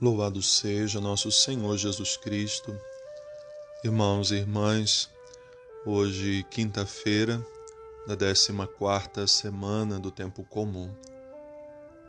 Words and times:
Louvado 0.00 0.42
seja 0.42 1.00
nosso 1.00 1.30
Senhor 1.30 1.76
Jesus 1.78 2.16
Cristo. 2.16 2.76
Irmãos 3.84 4.32
e 4.32 4.34
irmãs, 4.34 5.08
hoje, 5.86 6.44
quinta-feira, 6.50 7.40
da 8.04 8.16
14 8.16 9.28
semana 9.28 10.00
do 10.00 10.10
tempo 10.10 10.42
comum. 10.42 10.92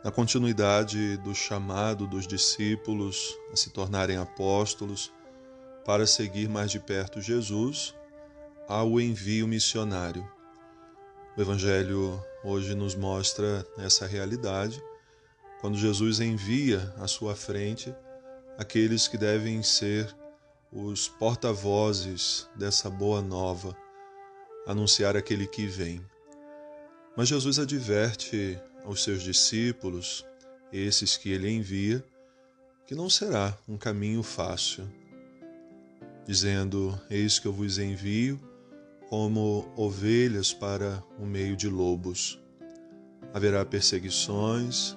Na 0.02 0.10
continuidade 0.10 1.16
do 1.18 1.32
chamado 1.32 2.08
dos 2.08 2.26
discípulos 2.26 3.38
a 3.52 3.56
se 3.56 3.70
tornarem 3.70 4.16
apóstolos 4.16 5.12
para 5.84 6.08
seguir 6.08 6.48
mais 6.48 6.72
de 6.72 6.80
perto 6.80 7.20
Jesus, 7.20 7.94
há 8.68 8.82
o 8.82 9.00
envio 9.00 9.46
missionário. 9.46 10.28
O 11.36 11.40
Evangelho 11.40 12.20
hoje 12.42 12.74
nos 12.74 12.96
mostra 12.96 13.64
essa 13.78 14.08
realidade 14.08 14.82
quando 15.60 15.76
Jesus 15.76 16.20
envia 16.20 16.92
à 16.98 17.06
sua 17.06 17.34
frente 17.34 17.94
aqueles 18.58 19.08
que 19.08 19.18
devem 19.18 19.62
ser 19.62 20.14
os 20.72 21.08
porta-vozes 21.08 22.48
dessa 22.54 22.90
boa 22.90 23.22
nova, 23.22 23.76
anunciar 24.66 25.16
aquele 25.16 25.46
que 25.46 25.66
vem. 25.66 26.04
Mas 27.16 27.28
Jesus 27.28 27.58
adverte 27.58 28.58
aos 28.84 29.02
seus 29.02 29.22
discípulos, 29.22 30.24
esses 30.72 31.16
que 31.16 31.30
ele 31.30 31.50
envia, 31.50 32.04
que 32.86 32.94
não 32.94 33.08
será 33.08 33.56
um 33.66 33.76
caminho 33.76 34.22
fácil, 34.22 34.86
dizendo: 36.26 37.00
Eis 37.08 37.38
que 37.38 37.46
eu 37.46 37.52
vos 37.52 37.78
envio 37.78 38.38
como 39.08 39.72
ovelhas 39.76 40.52
para 40.52 41.02
o 41.18 41.24
meio 41.24 41.56
de 41.56 41.68
lobos. 41.68 42.40
Haverá 43.32 43.64
perseguições, 43.64 44.96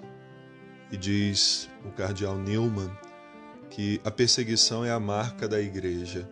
e 0.92 0.98
diz 0.98 1.70
o 1.86 1.92
cardeal 1.92 2.38
Newman 2.38 2.92
que 3.70 4.02
a 4.04 4.12
perseguição 4.12 4.84
é 4.84 4.92
a 4.92 5.00
marca 5.00 5.48
da 5.48 5.60
igreja 5.60 6.30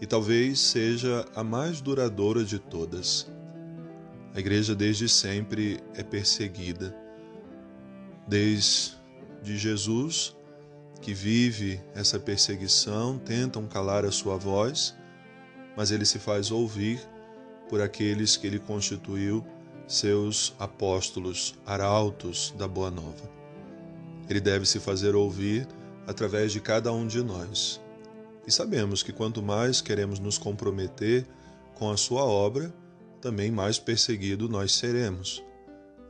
e 0.00 0.06
talvez 0.06 0.58
seja 0.58 1.24
a 1.34 1.44
mais 1.44 1.80
duradoura 1.80 2.44
de 2.44 2.58
todas. 2.58 3.30
A 4.34 4.40
igreja 4.40 4.74
desde 4.74 5.08
sempre 5.08 5.78
é 5.94 6.02
perseguida. 6.02 6.96
Desde 8.26 8.96
Jesus, 9.44 10.34
que 11.00 11.12
vive 11.12 11.80
essa 11.94 12.18
perseguição, 12.18 13.18
tentam 13.18 13.66
calar 13.66 14.04
a 14.04 14.10
sua 14.10 14.36
voz, 14.36 14.96
mas 15.76 15.90
ele 15.90 16.04
se 16.04 16.18
faz 16.18 16.50
ouvir 16.50 17.00
por 17.68 17.80
aqueles 17.80 18.36
que 18.36 18.46
ele 18.46 18.58
constituiu 18.58 19.44
seus 19.86 20.54
apóstolos, 20.58 21.54
arautos 21.66 22.54
da 22.56 22.66
Boa 22.66 22.90
Nova. 22.90 23.41
Ele 24.28 24.40
deve 24.40 24.66
se 24.66 24.78
fazer 24.78 25.14
ouvir 25.14 25.66
através 26.06 26.52
de 26.52 26.60
cada 26.60 26.92
um 26.92 27.06
de 27.06 27.22
nós. 27.22 27.80
E 28.46 28.50
sabemos 28.50 29.02
que 29.02 29.12
quanto 29.12 29.42
mais 29.42 29.80
queremos 29.80 30.18
nos 30.18 30.38
comprometer 30.38 31.26
com 31.74 31.90
a 31.90 31.96
sua 31.96 32.24
obra, 32.24 32.72
também 33.20 33.50
mais 33.50 33.78
perseguido 33.78 34.48
nós 34.48 34.74
seremos. 34.74 35.42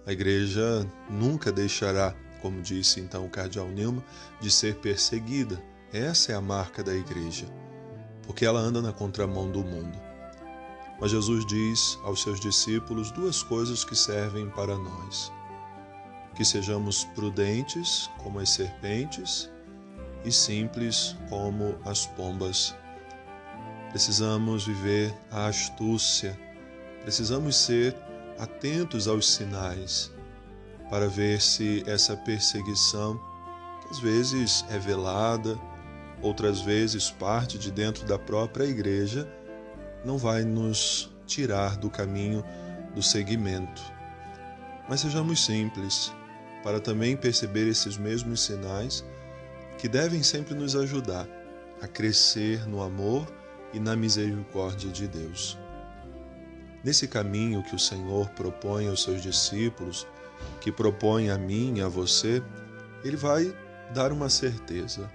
A 0.07 0.13
igreja 0.13 0.87
nunca 1.11 1.53
deixará, 1.53 2.15
como 2.41 2.63
disse 2.63 3.01
então 3.01 3.27
o 3.27 3.31
cardeal 3.31 3.69
Nilma, 3.69 4.03
de 4.41 4.51
ser 4.51 4.77
perseguida. 4.77 5.63
Essa 5.93 6.33
é 6.33 6.35
a 6.35 6.41
marca 6.41 6.83
da 6.83 6.95
igreja, 6.95 7.47
porque 8.27 8.47
ela 8.47 8.61
anda 8.61 8.81
na 8.81 8.93
contramão 8.93 9.51
do 9.51 9.63
mundo. 9.63 9.99
Mas 10.99 11.11
Jesus 11.11 11.45
diz 11.47 11.99
aos 12.03 12.23
seus 12.23 12.41
discípulos 12.41 13.11
duas 13.11 13.43
coisas 13.43 13.85
que 13.85 13.95
servem 13.95 14.49
para 14.49 14.77
nós 14.77 15.31
que 16.35 16.45
sejamos 16.45 17.05
prudentes 17.15 18.11
como 18.19 18.39
as 18.39 18.51
serpentes 18.51 19.51
e 20.25 20.33
simples 20.33 21.17
como 21.29 21.77
as 21.85 22.07
pombas. 22.07 22.75
Precisamos 23.91 24.67
viver 24.67 25.15
a 25.31 25.47
astúcia, 25.47 26.39
precisamos 27.03 27.57
ser 27.57 27.95
atentos 28.39 29.07
aos 29.07 29.29
sinais 29.29 30.11
para 30.89 31.09
ver 31.09 31.41
se 31.41 31.83
essa 31.87 32.17
perseguição, 32.17 33.19
que 33.83 33.89
às 33.91 33.99
vezes 33.99 34.65
é 34.71 34.79
velada, 34.79 35.59
outras 36.23 36.61
vezes 36.61 37.11
parte 37.11 37.59
de 37.59 37.71
dentro 37.71 38.07
da 38.07 38.19
própria 38.19 38.65
igreja, 38.65 39.29
não 40.05 40.19
vai 40.19 40.45
nos 40.45 41.11
tirar 41.27 41.77
do 41.77 41.91
caminho 41.91 42.45
do 42.95 43.03
seguimento. 43.03 43.83
Mas 44.89 45.01
sejamos 45.01 45.45
simples, 45.45 46.13
para 46.63 46.81
também 46.81 47.17
perceber 47.17 47.67
esses 47.67 47.97
mesmos 47.97 48.43
sinais 48.43 49.05
que 49.79 49.89
devem 49.89 50.23
sempre 50.23 50.55
nos 50.55 50.77
ajudar 50.77 51.29
a 51.81 51.89
crescer 51.89 52.67
no 52.69 52.83
amor 52.83 53.27
e 53.73 53.81
na 53.81 53.97
misericórdia 53.97 54.91
de 54.91 55.09
Deus. 55.09 55.59
Nesse 56.85 57.09
caminho 57.09 57.63
que 57.65 57.75
o 57.75 57.79
Senhor 57.79 58.29
propõe 58.31 58.89
aos 58.89 59.03
seus 59.03 59.23
discípulos, 59.23 60.07
que 60.61 60.71
propõe 60.71 61.31
a 61.31 61.39
mim 61.39 61.79
e 61.79 61.81
a 61.81 61.89
você, 61.89 62.43
ele 63.05 63.17
vai 63.17 63.57
dar 63.93 64.13
uma 64.13 64.29
certeza: 64.29 65.11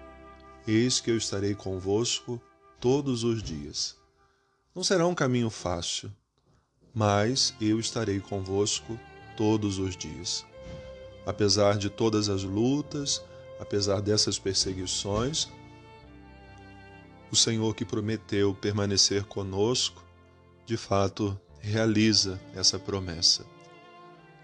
Eis 0.67 0.99
que 0.99 1.11
eu 1.11 1.17
estarei 1.17 1.55
convosco 1.55 2.41
todos 2.79 3.23
os 3.23 3.41
dias. 3.41 3.95
Não 4.75 4.83
será 4.83 5.07
um 5.07 5.15
caminho 5.15 5.49
fácil, 5.49 6.11
mas 6.93 7.53
eu 7.59 7.79
estarei 7.79 8.19
convosco 8.19 8.99
todos 9.35 9.79
os 9.79 9.95
dias 9.95 10.45
apesar 11.27 11.77
de 11.77 11.89
todas 11.89 12.29
as 12.29 12.41
lutas, 12.41 13.21
apesar 13.59 14.01
dessas 14.01 14.39
perseguições, 14.39 15.49
o 17.29 17.35
Senhor 17.35 17.75
que 17.75 17.83
prometeu 17.83 18.55
permanecer 18.55 19.25
conosco, 19.25 20.01
de 20.65 20.77
fato 20.77 21.37
realiza 21.59 22.39
essa 22.55 22.79
promessa. 22.79 23.45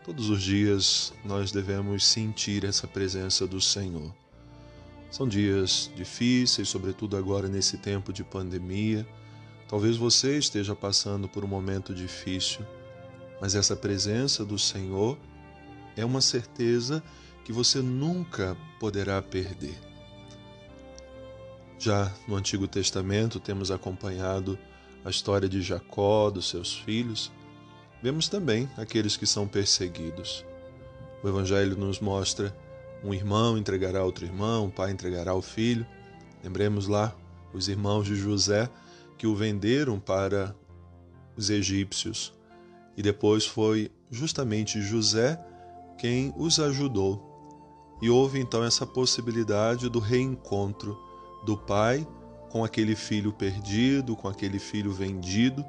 Todos 0.03 0.29
os 0.29 0.43
dias 0.43 1.13
nós 1.23 1.53
devemos 1.53 2.05
sentir 2.05 2.65
essa 2.65 2.85
presença 2.85 3.47
do 3.47 3.61
Senhor. 3.61 4.13
São 5.09 5.25
dias 5.25 5.89
difíceis, 5.95 6.67
sobretudo 6.67 7.15
agora 7.15 7.47
nesse 7.47 7.77
tempo 7.77 8.11
de 8.11 8.25
pandemia. 8.25 9.07
Talvez 9.69 9.95
você 9.95 10.37
esteja 10.37 10.75
passando 10.75 11.29
por 11.29 11.45
um 11.45 11.47
momento 11.47 11.95
difícil, 11.95 12.65
mas 13.39 13.55
essa 13.55 13.73
presença 13.73 14.43
do 14.43 14.59
Senhor 14.59 15.17
é 15.95 16.05
uma 16.05 16.21
certeza 16.21 17.03
que 17.43 17.51
você 17.51 17.81
nunca 17.81 18.57
poderá 18.79 19.21
perder. 19.21 19.77
Já 21.77 22.11
no 22.27 22.35
Antigo 22.35 22.67
Testamento 22.67 23.39
temos 23.39 23.69
acompanhado 23.69 24.57
a 25.03 25.09
história 25.09 25.49
de 25.49 25.61
Jacó, 25.61 26.29
dos 26.29 26.49
seus 26.49 26.75
filhos. 26.75 27.31
Vemos 28.01 28.29
também 28.29 28.69
aqueles 28.77 29.17
que 29.17 29.25
são 29.25 29.47
perseguidos. 29.47 30.45
O 31.21 31.27
Evangelho 31.27 31.75
nos 31.75 31.99
mostra 31.99 32.55
um 33.03 33.13
irmão 33.13 33.57
entregará 33.57 34.03
outro 34.03 34.23
irmão, 34.23 34.65
um 34.65 34.69
pai 34.69 34.91
entregará 34.91 35.33
o 35.35 35.41
filho. 35.41 35.85
Lembremos 36.41 36.87
lá 36.87 37.13
os 37.51 37.67
irmãos 37.67 38.05
de 38.05 38.15
José 38.15 38.69
que 39.17 39.27
o 39.27 39.35
venderam 39.35 39.99
para 39.99 40.55
os 41.35 41.49
egípcios. 41.49 42.33
E 42.95 43.01
depois 43.01 43.45
foi 43.45 43.91
justamente 44.09 44.81
José 44.81 45.37
quem 46.03 46.33
os 46.35 46.59
ajudou. 46.59 47.97
E 48.01 48.09
houve 48.09 48.37
então 48.37 48.61
essa 48.61 48.85
possibilidade 48.85 49.87
do 49.87 49.99
reencontro 49.99 50.99
do 51.45 51.55
pai 51.55 52.05
com 52.49 52.61
aquele 52.61 52.93
filho 52.93 53.31
perdido, 53.31 54.13
com 54.13 54.27
aquele 54.27 54.59
filho 54.59 54.91
vendido, 54.91 55.63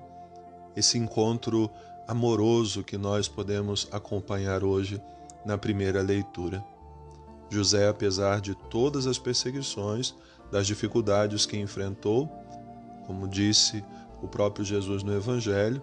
esse 0.74 0.98
encontro 0.98 1.70
amoroso 2.08 2.82
que 2.82 2.98
nós 2.98 3.28
podemos 3.28 3.86
acompanhar 3.92 4.64
hoje 4.64 5.00
na 5.46 5.56
primeira 5.56 6.02
leitura. 6.02 6.64
José, 7.48 7.86
apesar 7.88 8.40
de 8.40 8.56
todas 8.56 9.06
as 9.06 9.20
perseguições, 9.20 10.16
das 10.50 10.66
dificuldades 10.66 11.46
que 11.46 11.56
enfrentou, 11.56 12.28
como 13.06 13.28
disse 13.28 13.84
o 14.20 14.26
próprio 14.26 14.64
Jesus 14.64 15.04
no 15.04 15.14
Evangelho, 15.14 15.80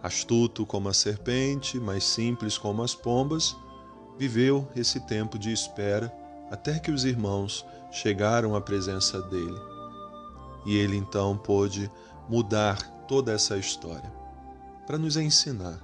astuto 0.00 0.64
como 0.64 0.88
a 0.88 0.94
serpente, 0.94 1.80
mas 1.80 2.04
simples 2.04 2.56
como 2.56 2.80
as 2.84 2.94
pombas, 2.94 3.56
viveu 4.18 4.68
esse 4.76 5.00
tempo 5.00 5.38
de 5.38 5.52
espera 5.52 6.12
até 6.50 6.78
que 6.78 6.90
os 6.90 7.04
irmãos 7.04 7.64
chegaram 7.90 8.54
à 8.54 8.60
presença 8.60 9.20
dele. 9.22 9.60
E 10.64 10.76
ele 10.76 10.96
então 10.96 11.36
pôde 11.36 11.90
mudar 12.28 12.78
toda 13.08 13.32
essa 13.32 13.56
história 13.56 14.12
para 14.86 14.98
nos 14.98 15.16
ensinar 15.16 15.80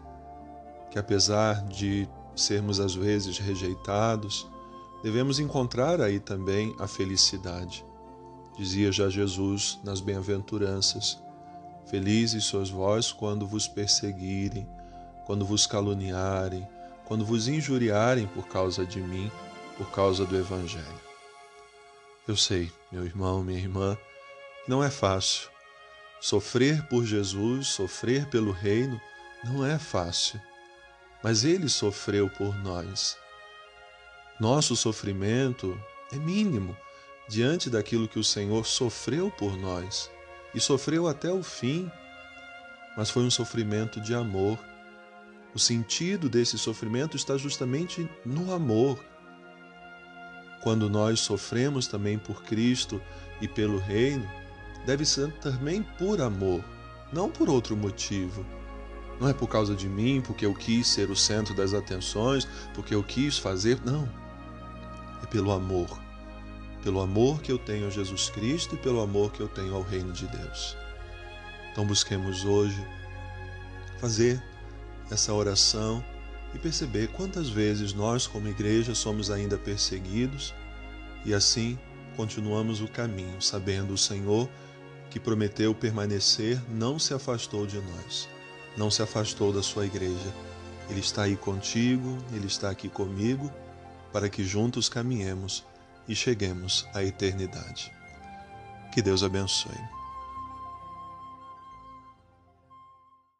que, 0.90 0.98
apesar 0.98 1.62
de 1.66 2.08
sermos 2.34 2.80
às 2.80 2.94
vezes 2.94 3.38
rejeitados, 3.38 4.46
devemos 5.02 5.38
encontrar 5.38 6.00
aí 6.00 6.20
também 6.20 6.74
a 6.78 6.86
felicidade. 6.86 7.84
Dizia 8.56 8.90
já 8.90 9.08
Jesus 9.08 9.78
nas 9.84 10.00
bem-aventuranças: 10.00 11.18
Felizes 11.86 12.44
sois 12.44 12.70
vós 12.70 13.12
quando 13.12 13.46
vos 13.46 13.68
perseguirem, 13.68 14.68
quando 15.26 15.44
vos 15.44 15.66
caluniarem, 15.66 16.66
quando 17.08 17.24
vos 17.24 17.48
injuriarem 17.48 18.26
por 18.26 18.46
causa 18.46 18.84
de 18.84 19.00
mim, 19.00 19.32
por 19.78 19.90
causa 19.90 20.26
do 20.26 20.36
Evangelho. 20.36 21.00
Eu 22.28 22.36
sei, 22.36 22.70
meu 22.92 23.02
irmão, 23.06 23.42
minha 23.42 23.58
irmã, 23.58 23.96
que 24.62 24.70
não 24.70 24.84
é 24.84 24.90
fácil. 24.90 25.48
Sofrer 26.20 26.86
por 26.88 27.06
Jesus, 27.06 27.68
sofrer 27.68 28.26
pelo 28.26 28.52
Reino, 28.52 29.00
não 29.42 29.64
é 29.64 29.78
fácil. 29.78 30.38
Mas 31.24 31.44
Ele 31.44 31.70
sofreu 31.70 32.28
por 32.28 32.54
nós. 32.56 33.16
Nosso 34.38 34.76
sofrimento 34.76 35.80
é 36.12 36.16
mínimo 36.16 36.76
diante 37.26 37.70
daquilo 37.70 38.06
que 38.06 38.18
o 38.18 38.24
Senhor 38.24 38.66
sofreu 38.66 39.30
por 39.30 39.56
nós 39.56 40.10
e 40.54 40.60
sofreu 40.60 41.08
até 41.08 41.32
o 41.32 41.42
fim, 41.42 41.90
mas 42.98 43.08
foi 43.08 43.22
um 43.22 43.30
sofrimento 43.30 43.98
de 43.98 44.14
amor. 44.14 44.58
O 45.54 45.58
sentido 45.58 46.28
desse 46.28 46.58
sofrimento 46.58 47.16
está 47.16 47.36
justamente 47.36 48.08
no 48.24 48.52
amor. 48.52 49.02
Quando 50.62 50.88
nós 50.88 51.20
sofremos 51.20 51.86
também 51.86 52.18
por 52.18 52.42
Cristo 52.42 53.00
e 53.40 53.48
pelo 53.48 53.78
Reino, 53.78 54.28
deve 54.84 55.04
ser 55.04 55.32
também 55.34 55.82
por 55.82 56.20
amor, 56.20 56.62
não 57.12 57.30
por 57.30 57.48
outro 57.48 57.76
motivo. 57.76 58.44
Não 59.20 59.28
é 59.28 59.32
por 59.32 59.48
causa 59.48 59.74
de 59.74 59.88
mim, 59.88 60.20
porque 60.20 60.46
eu 60.46 60.54
quis 60.54 60.86
ser 60.86 61.10
o 61.10 61.16
centro 61.16 61.54
das 61.54 61.74
atenções, 61.74 62.46
porque 62.74 62.94
eu 62.94 63.02
quis 63.02 63.36
fazer. 63.36 63.80
Não. 63.84 64.08
É 65.22 65.26
pelo 65.26 65.50
amor 65.50 65.88
pelo 66.82 67.00
amor 67.00 67.40
que 67.42 67.50
eu 67.50 67.58
tenho 67.58 67.86
a 67.86 67.90
Jesus 67.90 68.30
Cristo 68.30 68.74
e 68.74 68.78
pelo 68.78 69.00
amor 69.00 69.32
que 69.32 69.40
eu 69.40 69.48
tenho 69.48 69.74
ao 69.74 69.82
Reino 69.82 70.12
de 70.12 70.26
Deus. 70.26 70.76
Então 71.72 71.84
busquemos 71.84 72.44
hoje 72.44 72.82
fazer 73.98 74.42
essa 75.10 75.32
oração 75.32 76.04
e 76.54 76.58
perceber 76.58 77.08
quantas 77.08 77.48
vezes 77.48 77.92
nós, 77.92 78.26
como 78.26 78.48
igreja, 78.48 78.94
somos 78.94 79.30
ainda 79.30 79.58
perseguidos 79.58 80.54
e 81.24 81.34
assim 81.34 81.78
continuamos 82.16 82.80
o 82.80 82.88
caminho, 82.88 83.40
sabendo 83.40 83.94
o 83.94 83.98
Senhor 83.98 84.48
que 85.10 85.20
prometeu 85.20 85.74
permanecer, 85.74 86.60
não 86.68 86.98
se 86.98 87.14
afastou 87.14 87.66
de 87.66 87.80
nós, 87.80 88.28
não 88.76 88.90
se 88.90 89.02
afastou 89.02 89.52
da 89.52 89.62
sua 89.62 89.86
igreja. 89.86 90.34
Ele 90.90 91.00
está 91.00 91.22
aí 91.22 91.36
contigo, 91.36 92.18
ele 92.32 92.46
está 92.46 92.70
aqui 92.70 92.88
comigo, 92.88 93.50
para 94.12 94.28
que 94.28 94.42
juntos 94.44 94.88
caminhemos 94.88 95.64
e 96.06 96.14
cheguemos 96.14 96.86
à 96.94 97.02
eternidade. 97.02 97.92
Que 98.92 99.02
Deus 99.02 99.22
abençoe. 99.22 99.97